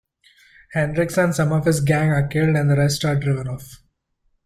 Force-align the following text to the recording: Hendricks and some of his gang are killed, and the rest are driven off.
Hendricks 0.73 1.15
and 1.15 1.35
some 1.35 1.51
of 1.51 1.65
his 1.65 1.79
gang 1.79 2.09
are 2.09 2.27
killed, 2.27 2.55
and 2.55 2.67
the 2.71 2.75
rest 2.75 3.05
are 3.05 3.15
driven 3.15 3.47
off. 3.47 3.83